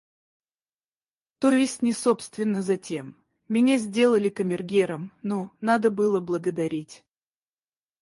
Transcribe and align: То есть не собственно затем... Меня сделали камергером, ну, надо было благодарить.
То 1.37 1.51
есть 1.51 1.83
не 1.83 1.93
собственно 1.93 2.63
затем... 2.63 3.15
Меня 3.47 3.77
сделали 3.77 4.29
камергером, 4.29 5.11
ну, 5.23 5.51
надо 5.61 5.91
было 5.91 6.19
благодарить. 6.21 7.03